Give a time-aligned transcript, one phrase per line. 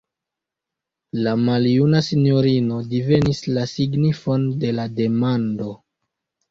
[1.27, 5.75] La maljuna sinjorino divenis la signifon de la demando.